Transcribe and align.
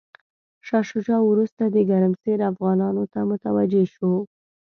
شاه 0.67 0.83
شجاع 0.91 1.21
وروسته 1.25 1.63
د 1.65 1.77
ګرمسیر 1.89 2.39
افغانانو 2.51 3.03
ته 3.13 3.19
متوجه 3.29 3.83
شو. 3.93 4.13